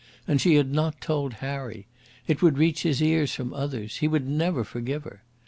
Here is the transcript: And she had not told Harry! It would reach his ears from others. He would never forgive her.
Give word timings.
And 0.27 0.41
she 0.41 0.55
had 0.55 0.71
not 0.71 0.99
told 0.99 1.33
Harry! 1.45 1.85
It 2.25 2.41
would 2.41 2.57
reach 2.57 2.81
his 2.81 3.03
ears 3.03 3.35
from 3.35 3.53
others. 3.53 3.97
He 3.97 4.07
would 4.07 4.27
never 4.27 4.63
forgive 4.63 5.03
her. 5.03 5.21